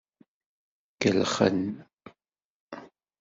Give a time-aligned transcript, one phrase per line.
[1.01, 1.59] Kellxen.